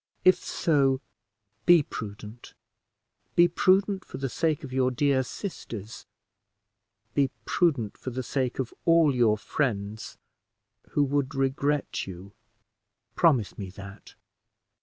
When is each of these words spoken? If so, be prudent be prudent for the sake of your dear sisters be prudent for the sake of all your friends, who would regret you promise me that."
If 0.25 0.43
so, 0.43 0.99
be 1.67 1.83
prudent 1.83 2.55
be 3.35 3.47
prudent 3.47 4.03
for 4.03 4.17
the 4.17 4.29
sake 4.29 4.63
of 4.63 4.73
your 4.73 4.89
dear 4.89 5.21
sisters 5.21 6.07
be 7.13 7.29
prudent 7.45 7.99
for 7.99 8.09
the 8.09 8.23
sake 8.23 8.57
of 8.57 8.73
all 8.85 9.13
your 9.13 9.37
friends, 9.37 10.17
who 10.93 11.03
would 11.03 11.35
regret 11.35 12.07
you 12.07 12.33
promise 13.15 13.59
me 13.59 13.69
that." 13.69 14.15